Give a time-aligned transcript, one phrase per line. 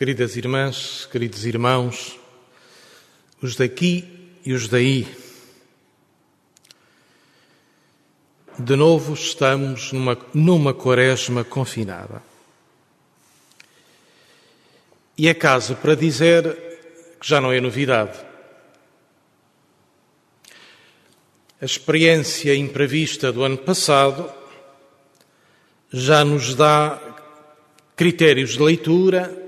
[0.00, 2.18] Queridas irmãs, queridos irmãos,
[3.42, 5.06] os daqui e os daí,
[8.58, 12.22] de novo estamos numa, numa quaresma confinada.
[15.18, 16.50] E é caso para dizer
[17.20, 18.18] que já não é novidade.
[21.60, 24.32] A experiência imprevista do ano passado
[25.92, 26.98] já nos dá
[27.94, 29.39] critérios de leitura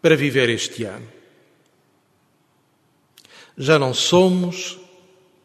[0.00, 1.06] para viver este ano.
[3.56, 4.78] Já não somos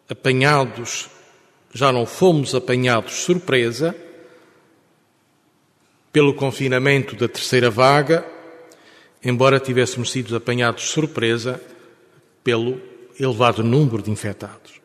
[0.09, 1.09] apanhados,
[1.73, 3.95] já não fomos apanhados surpresa
[6.11, 8.25] pelo confinamento da terceira vaga,
[9.21, 11.61] embora tivéssemos sido apanhados surpresa
[12.43, 12.81] pelo
[13.19, 14.79] elevado número de infectados.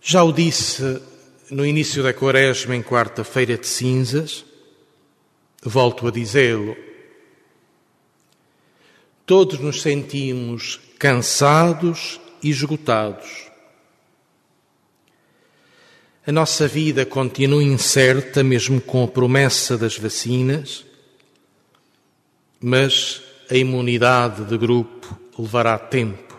[0.00, 1.02] Já o disse
[1.50, 4.44] no início da quaresma, em quarta-feira de cinzas,
[5.62, 6.76] volto a dizê-lo.
[9.26, 13.48] Todos nos sentimos cansados e esgotados.
[16.26, 20.84] A nossa vida continua incerta, mesmo com a promessa das vacinas,
[22.60, 26.36] mas a imunidade de grupo levará tempo.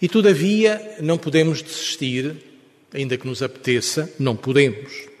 [0.00, 2.36] E todavia não podemos desistir,
[2.92, 5.15] ainda que nos apeteça, não podemos.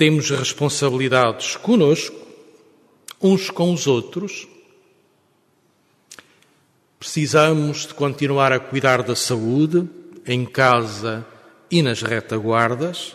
[0.00, 2.16] Temos responsabilidades conosco,
[3.20, 4.48] uns com os outros.
[6.98, 9.86] Precisamos de continuar a cuidar da saúde,
[10.26, 11.26] em casa
[11.70, 13.14] e nas retaguardas,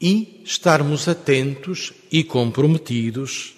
[0.00, 3.56] e estarmos atentos e comprometidos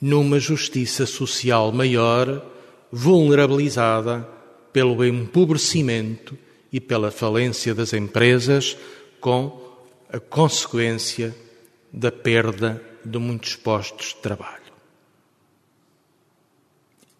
[0.00, 2.44] numa justiça social maior
[2.90, 4.28] vulnerabilizada
[4.72, 6.36] pelo empobrecimento
[6.72, 8.76] e pela falência das empresas,
[9.20, 9.69] com
[10.12, 11.34] a consequência
[11.92, 14.60] da perda de muitos postos de trabalho.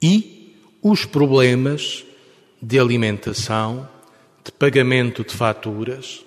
[0.03, 2.05] E os problemas
[2.61, 3.89] de alimentação,
[4.45, 6.25] de pagamento de faturas,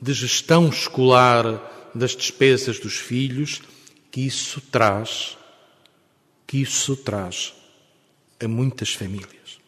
[0.00, 3.62] de gestão escolar das despesas dos filhos,
[4.10, 5.38] que isso traz,
[6.46, 7.54] que isso traz
[8.42, 9.60] a muitas famílias.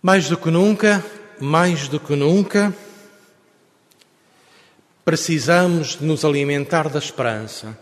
[0.00, 1.04] Mais do que nunca,
[1.40, 2.74] mais do que nunca,
[5.06, 7.78] precisamos de nos alimentar da esperança.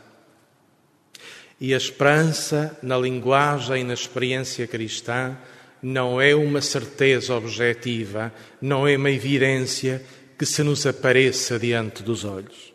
[1.59, 5.35] E a esperança, na linguagem e na experiência cristã,
[5.83, 8.31] não é uma certeza objetiva,
[8.61, 10.05] não é uma evidência
[10.39, 12.75] que se nos apareça diante dos olhos.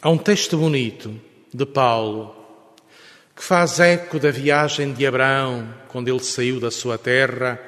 [0.00, 1.14] Há um texto bonito
[1.52, 2.34] de Paulo,
[3.36, 7.60] que faz eco da viagem de Abraão, quando ele saiu da sua terra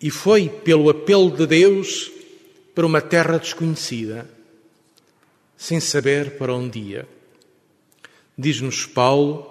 [0.00, 2.10] e foi, pelo apelo de Deus,
[2.74, 4.28] para uma terra desconhecida,
[5.56, 7.08] sem saber para onde ia.
[8.36, 9.46] Diz-nos Paulo,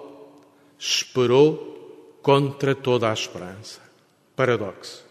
[0.76, 3.80] esperou contra toda a esperança.
[4.34, 5.04] Paradoxo.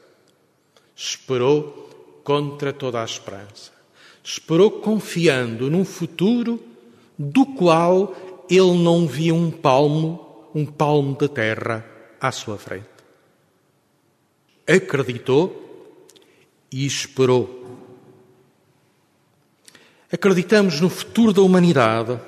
[0.96, 1.90] Esperou
[2.24, 3.72] contra toda a esperança.
[4.22, 6.62] Esperou confiando num futuro
[7.18, 8.16] do qual
[8.50, 11.86] ele não via um palmo, um palmo de terra
[12.20, 12.99] à sua frente.
[14.70, 16.06] Acreditou
[16.72, 17.58] e esperou.
[20.12, 22.20] Acreditamos no futuro da humanidade.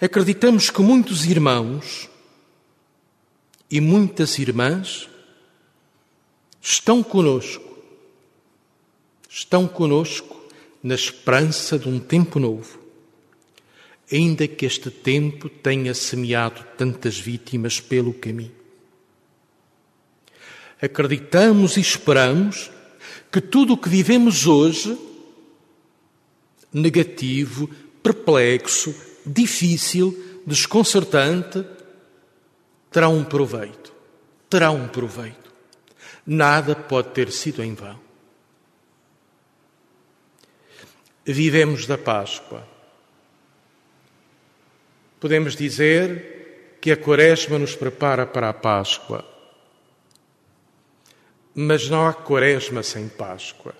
[0.00, 2.08] Acreditamos que muitos irmãos
[3.70, 5.08] e muitas irmãs
[6.60, 7.78] estão conosco,
[9.28, 10.44] estão conosco
[10.82, 12.84] na esperança de um tempo novo
[14.10, 18.63] ainda que este tempo tenha semeado tantas vítimas pelo caminho.
[20.84, 22.70] Acreditamos e esperamos
[23.32, 24.98] que tudo o que vivemos hoje,
[26.72, 27.68] negativo,
[28.02, 31.64] perplexo, difícil, desconcertante,
[32.90, 33.92] terá um proveito.
[34.50, 35.52] Terá um proveito.
[36.26, 37.98] Nada pode ter sido em vão.
[41.24, 42.74] Vivemos da Páscoa
[45.24, 49.24] podemos dizer que a Quaresma nos prepara para a Páscoa.
[51.54, 53.74] Mas não há Quaresma sem Páscoa.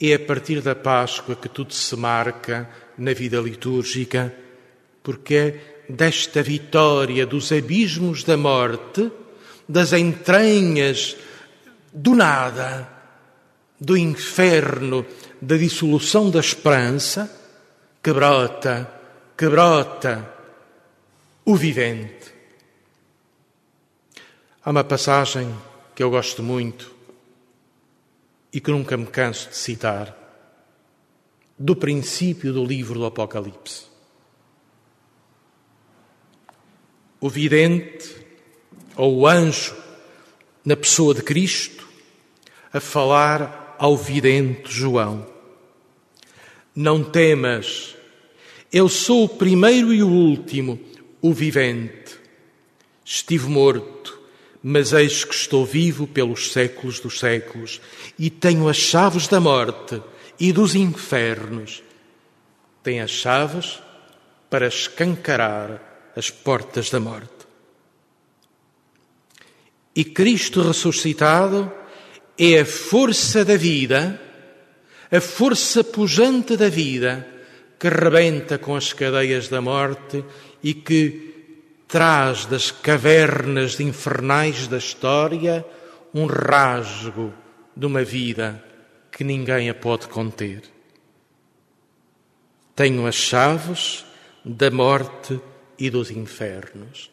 [0.00, 4.34] É a partir da Páscoa que tudo se marca na vida litúrgica,
[5.02, 9.10] porque é desta vitória dos abismos da morte,
[9.68, 11.16] das entranhas
[11.92, 12.88] do nada,
[13.80, 15.04] do inferno,
[15.40, 17.30] da dissolução da esperança,
[18.02, 18.96] que brota
[19.36, 20.34] que brota
[21.44, 22.32] o vivente.
[24.64, 25.54] Há uma passagem
[25.96, 26.94] que eu gosto muito
[28.52, 30.14] e que nunca me canso de citar,
[31.58, 33.86] do princípio do livro do Apocalipse.
[37.18, 38.14] O vidente
[38.94, 39.74] ou o anjo,
[40.62, 41.88] na pessoa de Cristo,
[42.70, 45.26] a falar ao vidente João:
[46.74, 47.96] Não temas,
[48.70, 50.78] eu sou o primeiro e o último,
[51.22, 52.18] o vivente.
[53.02, 53.95] Estive morto,
[54.68, 57.80] mas eis que estou vivo pelos séculos dos séculos
[58.18, 60.02] e tenho as chaves da morte
[60.40, 61.84] e dos infernos.
[62.82, 63.78] Tem as chaves
[64.50, 67.46] para escancarar as portas da morte.
[69.94, 71.70] E Cristo ressuscitado
[72.36, 74.20] é a força da vida,
[75.12, 77.24] a força pujante da vida,
[77.78, 80.24] que rebenta com as cadeias da morte
[80.60, 81.35] e que
[81.88, 85.64] traz das cavernas infernais da história
[86.12, 87.32] um rasgo
[87.76, 88.62] de uma vida
[89.12, 90.62] que ninguém a pode conter.
[92.74, 94.04] Tenho as chaves
[94.44, 95.40] da morte
[95.78, 97.10] e dos infernos.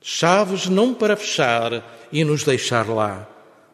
[0.00, 3.28] Chaves não para fechar e nos deixar lá,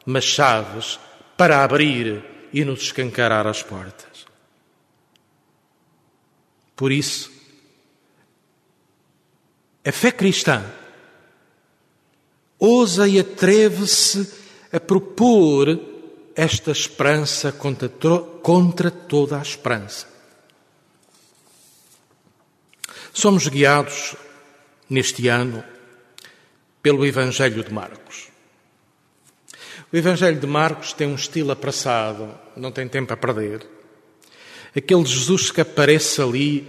[0.04, 0.98] mas chaves
[1.36, 4.26] para abrir e nos escancarar as portas.
[6.76, 7.33] Por isso,
[9.84, 10.64] a fé cristã
[12.58, 14.32] ousa e atreve-se
[14.72, 15.78] a propor
[16.34, 17.88] esta esperança contra,
[18.42, 20.08] contra toda a esperança.
[23.12, 24.16] Somos guiados
[24.88, 25.62] neste ano
[26.82, 28.28] pelo Evangelho de Marcos.
[29.92, 33.64] O Evangelho de Marcos tem um estilo apressado, não tem tempo a perder.
[34.74, 36.68] Aquele Jesus que aparece ali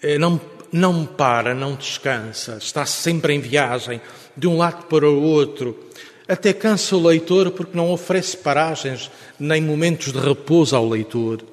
[0.00, 0.38] eh, não
[0.72, 4.00] não para, não descansa, está sempre em viagem,
[4.34, 5.78] de um lado para o outro.
[6.26, 11.44] Até cansa o leitor porque não oferece paragens nem momentos de repouso ao leitor.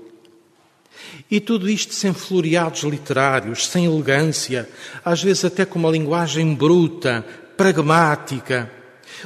[1.29, 4.69] E tudo isto sem floreados literários, sem elegância,
[5.03, 7.25] às vezes até com uma linguagem bruta,
[7.57, 8.71] pragmática.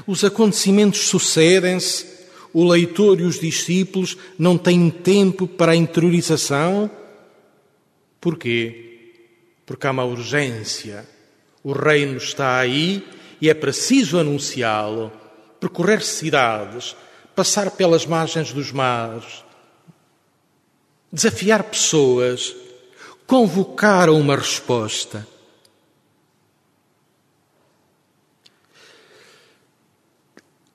[0.08, 2.14] Os acontecimentos sucedem-se,
[2.52, 6.90] o leitor e os discípulos não têm tempo para a interiorização.
[8.20, 8.93] Porquê?
[9.74, 11.04] Porque há uma urgência.
[11.64, 13.04] O reino está aí
[13.42, 15.12] e é preciso anunciá-lo,
[15.60, 16.96] percorrer cidades,
[17.36, 19.44] passar pelas margens dos mares,
[21.12, 22.56] desafiar pessoas,
[23.26, 25.28] convocar a uma resposta.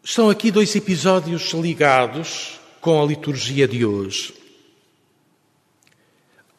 [0.02, 4.37] Estão aqui dois episódios ligados com a liturgia de hoje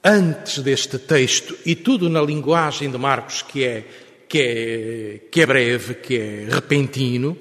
[0.04, 3.86] antes deste texto, e tudo na linguagem de Marcos, que é,
[4.28, 7.38] que é, que é breve, que é repentino,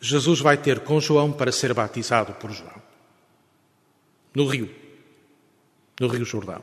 [0.00, 2.82] Jesus vai ter com João para ser batizado por João.
[4.34, 4.68] No rio.
[6.00, 6.62] No Rio Jordão.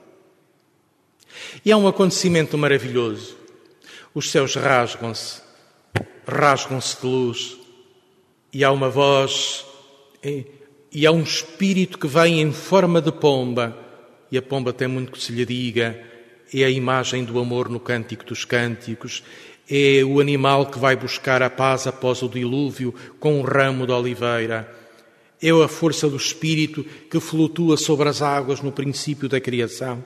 [1.63, 3.37] E há um acontecimento maravilhoso.
[4.13, 5.41] Os céus rasgam-se,
[6.27, 7.57] rasgam-se de luz,
[8.51, 9.65] e há uma voz,
[10.91, 13.88] e há um espírito que vem em forma de pomba
[14.31, 15.99] e a pomba tem muito que se lhe diga,
[16.53, 19.23] é a imagem do amor no cântico dos cânticos,
[19.69, 23.91] é o animal que vai buscar a paz após o dilúvio com um ramo de
[23.91, 24.75] oliveira,
[25.41, 30.03] é a força do Espírito que flutua sobre as águas no princípio da criação.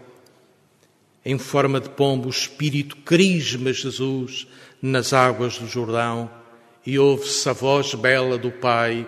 [1.26, 4.46] Em forma de pombo, o Espírito crisma Jesus
[4.82, 6.30] nas águas do Jordão.
[6.86, 9.08] E ouve-se a voz bela do Pai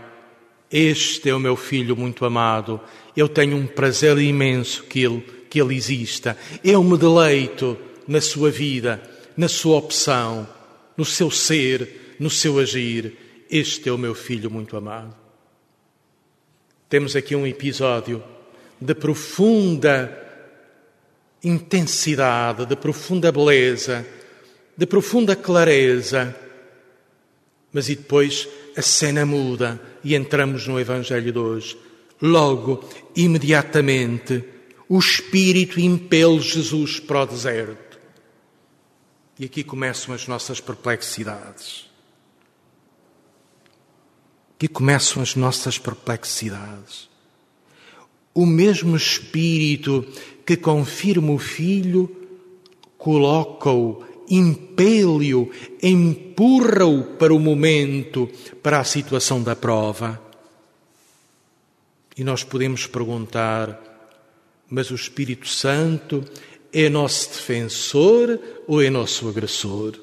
[0.72, 2.82] este é o meu filho muito amado.
[3.16, 6.38] Eu tenho um prazer imenso que ele, que ele exista.
[6.64, 9.02] Eu me deleito na sua vida,
[9.38, 10.48] na sua opção,
[10.98, 13.18] no seu ser, no seu agir.
[13.50, 15.16] Este é o meu filho muito amado.
[16.90, 18.24] Temos aqui um episódio
[18.80, 20.22] de profunda
[21.44, 24.06] intensidade, de profunda beleza,
[24.76, 26.36] de profunda clareza.
[27.72, 31.78] Mas e depois a cena muda e entramos no Evangelho de hoje.
[32.22, 34.44] Logo, imediatamente,
[34.88, 38.00] o Espírito impele Jesus para o deserto.
[39.40, 41.90] E aqui começam as nossas perplexidades.
[44.56, 47.10] Aqui começam as nossas perplexidades.
[48.32, 50.06] O mesmo Espírito
[50.46, 52.16] que confirma o Filho,
[52.96, 55.52] coloca-o impele-o,
[55.82, 58.30] empurra-o para o momento,
[58.62, 60.22] para a situação da prova.
[62.18, 63.82] E nós podemos perguntar:
[64.70, 66.24] mas o Espírito Santo
[66.72, 69.94] é nosso defensor ou é nosso agressor?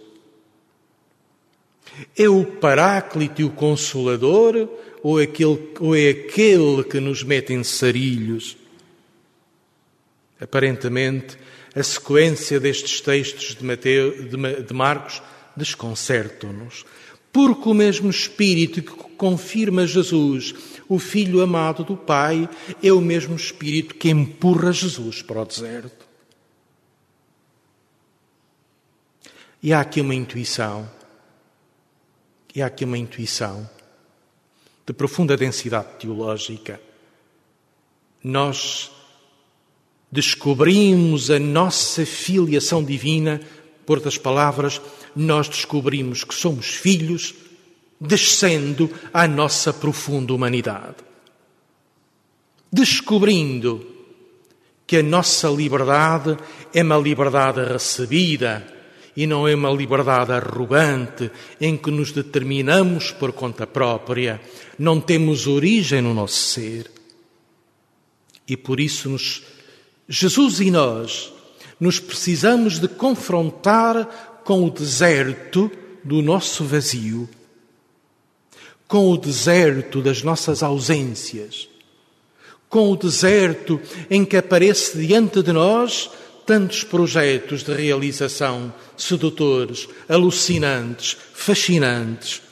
[2.17, 4.69] É o Paráclito e o Consolador
[5.03, 8.57] ou, aquele, ou é aquele que nos mete em sarilhos?
[10.41, 11.37] Aparentemente,
[11.75, 15.23] a sequência destes textos de, Mateu, de, de Marcos
[15.57, 16.85] desconcertam-nos,
[17.33, 20.55] porque o mesmo Espírito que confirma Jesus,
[20.89, 22.49] o Filho amado do Pai,
[22.83, 26.07] é o mesmo Espírito que empurra Jesus para o deserto.
[29.63, 30.91] E há aqui uma intuição,
[32.55, 33.69] e há aqui uma intuição
[34.85, 36.81] de profunda densidade teológica.
[38.23, 38.91] Nós
[40.13, 43.41] descobrimos a nossa filiação divina,
[43.87, 44.79] por outras palavras,
[45.17, 47.35] nós descobrimos que somos filhos,
[47.99, 50.97] descendo à nossa profunda humanidade.
[52.71, 53.87] Descobrindo
[54.87, 56.37] que a nossa liberdade
[56.75, 58.67] é uma liberdade recebida
[59.17, 64.41] e não é uma liberdade arrogante em que nos determinamos por conta própria,
[64.79, 66.91] não temos origem no nosso ser.
[68.49, 69.52] E por isso nos
[70.15, 71.33] Jesus e nós
[71.81, 75.73] nos precisamos de confrontar com o deserto
[76.05, 77.27] do nosso vazio,
[78.87, 81.67] com o deserto das nossas ausências,
[82.69, 86.11] com o deserto em que aparece diante de nós
[86.45, 92.43] tantos projetos de realização sedutores, alucinantes, fascinantes.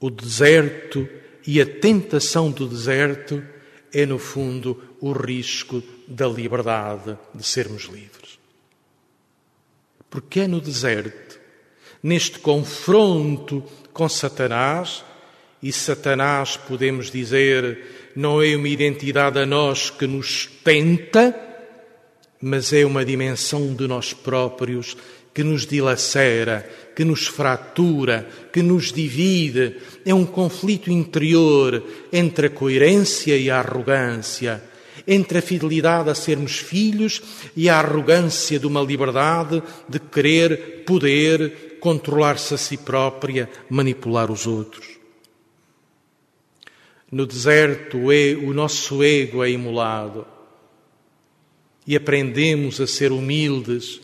[0.00, 1.06] O deserto
[1.46, 3.51] e a tentação do deserto
[3.92, 8.38] é, no fundo, o risco da liberdade de sermos livres.
[10.08, 11.38] Porque é no deserto,
[12.02, 15.04] neste confronto com Satanás,
[15.62, 21.34] e Satanás, podemos dizer, não é uma identidade a nós que nos tenta,
[22.40, 24.96] mas é uma dimensão de nós próprios
[25.34, 29.76] que nos dilacera, que nos fratura, que nos divide.
[30.04, 34.62] É um conflito interior entre a coerência e a arrogância,
[35.06, 37.22] entre a fidelidade a sermos filhos
[37.56, 44.46] e a arrogância de uma liberdade de querer poder controlar-se a si própria, manipular os
[44.46, 44.86] outros.
[47.10, 50.26] No deserto, o nosso ego é imolado
[51.86, 54.00] e aprendemos a ser humildes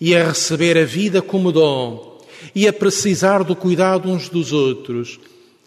[0.00, 2.18] e a receber a vida como dom
[2.54, 5.20] e a precisar do cuidado uns dos outros,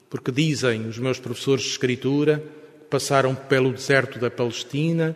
[0.10, 2.44] porque dizem os meus professores de Escritura,
[2.90, 5.16] passaram pelo deserto da Palestina,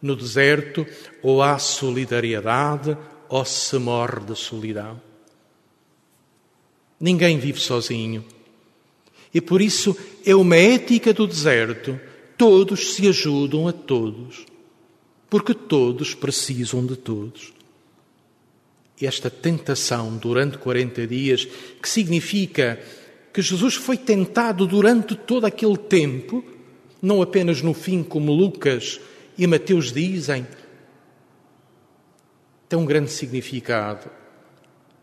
[0.00, 0.86] no deserto
[1.22, 2.96] ou há solidariedade
[3.28, 5.00] ou se morre de solidão.
[6.98, 8.24] Ninguém vive sozinho.
[9.32, 12.00] E por isso é uma ética do deserto.
[12.38, 14.46] Todos se ajudam a todos.
[15.28, 17.52] Porque todos precisam de todos
[19.00, 21.46] esta tentação durante 40 dias,
[21.80, 22.78] que significa
[23.32, 26.44] que Jesus foi tentado durante todo aquele tempo,
[27.02, 29.00] não apenas no fim, como Lucas
[29.36, 30.46] e Mateus dizem,
[32.68, 34.08] tem um grande significado.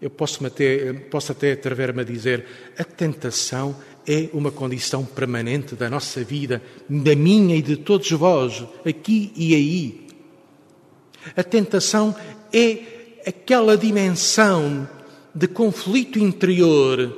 [0.02, 2.46] Eu posso até, posso até atrever-me a dizer:
[2.78, 3.76] a tentação
[4.08, 9.54] é uma condição permanente da nossa vida, da minha e de todos vós, aqui e
[9.54, 10.08] aí.
[11.36, 12.16] A tentação
[12.52, 14.88] é aquela dimensão
[15.34, 17.18] de conflito interior,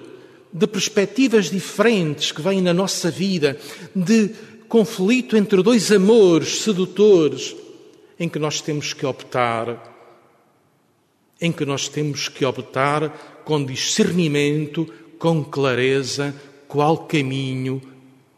[0.51, 3.57] de perspectivas diferentes que vêm na nossa vida,
[3.95, 4.29] de
[4.67, 7.55] conflito entre dois amores sedutores,
[8.19, 9.91] em que nós temos que optar,
[11.41, 16.33] em que nós temos que optar com discernimento, com clareza,
[16.67, 17.81] qual caminho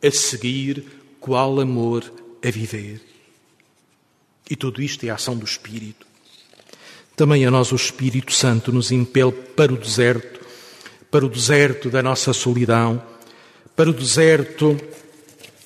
[0.03, 0.83] a seguir,
[1.19, 2.11] qual amor
[2.43, 3.01] a viver.
[4.49, 6.04] E tudo isto é a ação do Espírito.
[7.15, 10.41] Também a nós o Espírito Santo nos impele para o deserto,
[11.09, 13.01] para o deserto da nossa solidão,
[13.75, 14.77] para o deserto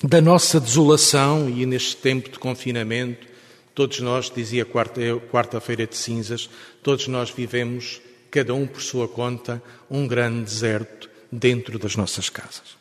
[0.03, 3.27] da nossa desolação e neste tempo de confinamento,
[3.73, 6.49] todos nós, dizia quarta-feira de cinzas,
[6.83, 12.77] todos nós vivemos, cada um por sua conta, um grande deserto dentro das nossas casas.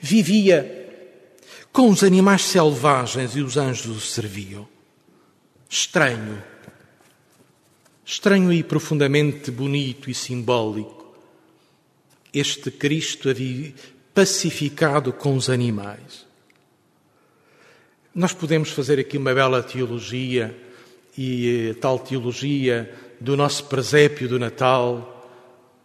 [0.00, 0.89] Vivia
[1.72, 4.66] com os animais selvagens e os anjos o serviam.
[5.68, 6.42] Estranho.
[8.04, 11.14] Estranho e profundamente bonito e simbólico.
[12.34, 13.28] Este Cristo
[14.12, 16.26] pacificado com os animais.
[18.12, 20.56] Nós podemos fazer aqui uma bela teologia
[21.16, 25.28] e eh, tal teologia do nosso presépio do Natal.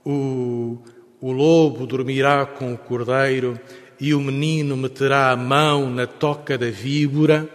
[0.04, 0.80] O,
[1.22, 3.60] o lobo dormirá com o cordeiro
[4.00, 7.50] e o menino meterá a mão na toca da víbora,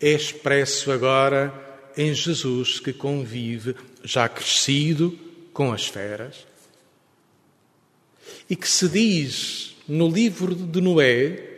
[0.00, 1.52] é expresso agora
[1.96, 5.18] em Jesus que convive, já crescido,
[5.52, 6.46] com as feras.
[8.50, 11.54] E que se diz no livro de Noé,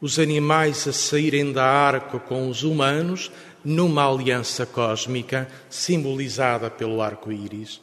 [0.00, 3.30] os animais a saírem da arca com os humanos,
[3.64, 7.80] numa aliança cósmica simbolizada pelo arco-íris,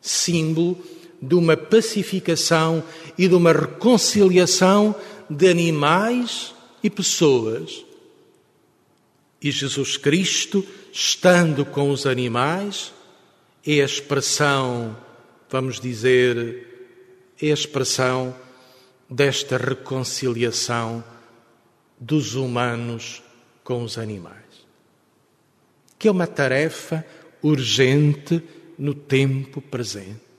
[0.00, 0.78] símbolo
[1.22, 2.82] de uma pacificação
[3.16, 4.92] e de uma reconciliação
[5.30, 6.52] de animais
[6.82, 7.84] e pessoas.
[9.40, 12.92] E Jesus Cristo, estando com os animais,
[13.64, 14.96] é a expressão,
[15.48, 16.66] vamos dizer,
[17.40, 18.34] é a expressão
[19.08, 21.04] desta reconciliação
[21.98, 23.22] dos humanos
[23.62, 24.42] com os animais.
[25.98, 27.06] Que é uma tarefa
[27.42, 28.42] urgente
[28.76, 30.31] no tempo presente.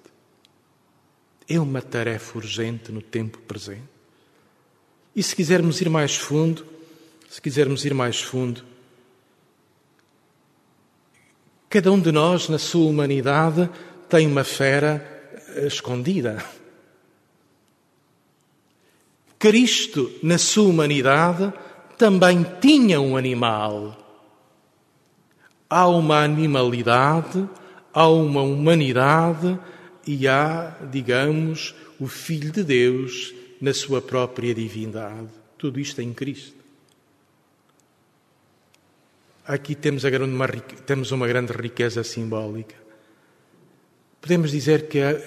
[1.47, 3.93] É uma tarefa urgente no tempo presente.
[5.15, 6.65] E se quisermos ir mais fundo,
[7.29, 8.63] se quisermos ir mais fundo,
[11.69, 13.69] cada um de nós, na sua humanidade,
[14.09, 15.13] tem uma fera
[15.65, 16.43] escondida.
[19.37, 21.51] Cristo, na sua humanidade,
[21.97, 23.97] também tinha um animal.
[25.69, 27.47] Há uma animalidade,
[27.93, 29.59] há uma humanidade
[30.05, 35.29] e há, digamos, o Filho de Deus na sua própria divindade.
[35.57, 36.63] Tudo isto em Cristo.
[39.45, 40.47] Aqui temos, uma,
[40.85, 42.75] temos uma grande riqueza simbólica.
[44.21, 45.19] Podemos dizer que a,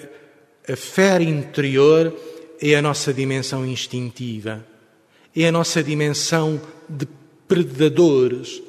[0.71, 2.15] a fé interior
[2.59, 4.65] é a nossa dimensão instintiva,
[5.35, 7.07] é a nossa dimensão de
[7.47, 8.61] predadores,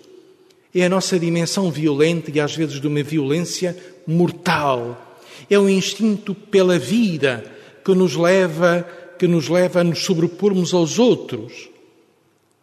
[0.74, 5.07] é a nossa dimensão violenta e às vezes de uma violência mortal.
[5.48, 7.44] É o instinto pela vida
[7.84, 8.86] que nos leva
[9.18, 11.68] que nos leva a nos sobrepormos aos outros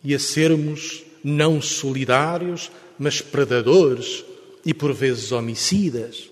[0.01, 4.23] e a sermos não solidários, mas predadores
[4.65, 6.29] e por vezes homicidas.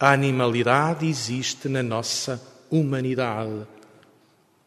[0.00, 3.66] A animalidade existe na nossa humanidade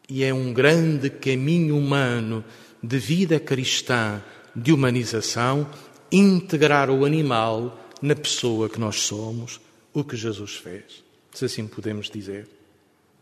[0.08, 2.44] e é um grande caminho humano
[2.82, 4.22] de vida cristã,
[4.54, 5.68] de humanização,
[6.10, 9.60] integrar o animal na pessoa que nós somos,
[9.92, 12.46] o que Jesus fez, se assim podemos dizer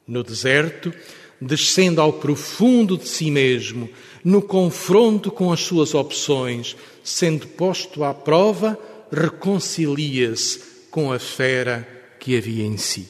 [0.08, 0.92] no deserto,
[1.38, 3.90] descendo ao profundo de si mesmo,
[4.24, 8.78] no confronto com as suas opções, sendo posto à prova,
[9.12, 10.60] reconcilia-se
[10.90, 11.86] com a fera
[12.18, 13.08] que havia em si.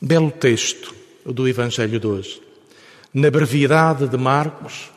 [0.00, 2.42] Belo texto do Evangelho de hoje.
[3.12, 4.90] Na brevidade de Marcos,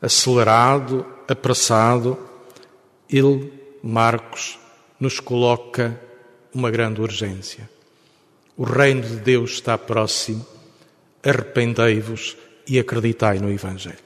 [0.00, 2.18] acelerado, apressado,
[3.08, 3.52] ele,
[3.86, 4.58] Marcos,
[4.98, 6.00] nos coloca
[6.52, 7.70] uma grande urgência.
[8.56, 10.44] O reino de Deus está próximo.
[11.22, 14.05] Arrependei-vos e acreditai no Evangelho.